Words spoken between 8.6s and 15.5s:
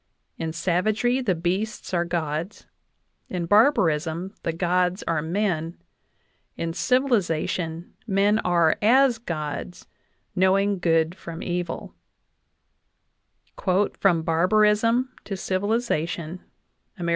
as gods, knowing good from evil" (From Barbarism to